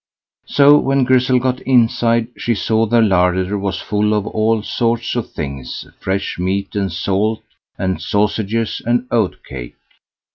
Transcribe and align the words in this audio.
So 0.47 0.79
when 0.79 1.03
Grizzel 1.03 1.37
got 1.37 1.59
inside, 1.59 2.29
she 2.35 2.55
saw 2.55 2.87
the 2.87 3.03
larder 3.03 3.55
was 3.55 3.79
full 3.79 4.15
of 4.15 4.25
all 4.25 4.63
sorts 4.63 5.15
of 5.15 5.29
things, 5.31 5.85
fresh 5.99 6.39
meat 6.39 6.75
and 6.75 6.91
salt, 6.91 7.43
and 7.77 8.01
sausages 8.01 8.81
and 8.83 9.05
oat 9.11 9.43
cake. 9.47 9.75